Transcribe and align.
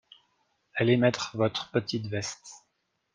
Allez 0.73 0.97
mettre 0.97 1.37
votre 1.37 1.69
petite 1.69 2.07
veste. 2.07 2.65